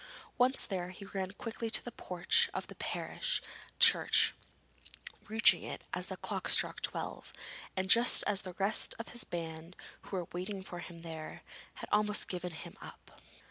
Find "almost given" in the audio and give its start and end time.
11.91-12.51